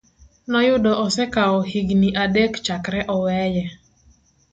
Noyudo 0.51 0.91
osekawo 1.05 1.57
higini 1.71 2.09
adek 2.23 2.53
chakre 2.65 3.01
oweye. 3.15 3.63